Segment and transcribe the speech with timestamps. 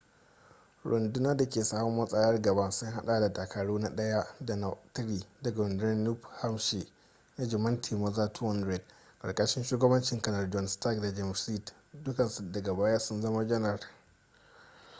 [0.83, 5.63] runduna dake sahun matsayar gaba sun hada da dakaru na 1 da na 3 daga
[5.63, 6.87] rundunar new hampshire
[7.37, 8.81] rajimantin maza 200
[9.21, 11.71] karkashin shugabancin kanar john stark da james reed
[12.03, 13.79] dukkansu daga baya sun zama janar